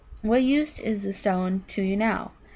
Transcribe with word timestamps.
What 0.23 0.41
use 0.41 0.79
is 0.79 1.03
the 1.03 1.13
stone 1.13 1.63
to 1.67 1.83
you 1.83 1.95
now? 1.95 2.31